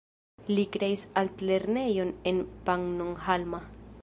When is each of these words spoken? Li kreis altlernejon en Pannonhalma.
Li 0.53 0.63
kreis 0.75 1.03
altlernejon 1.23 2.13
en 2.33 2.43
Pannonhalma. 2.71 3.63